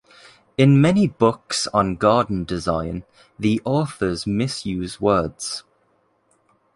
[0.57, 3.03] In many books on garden design
[3.37, 5.63] the authors misuse words.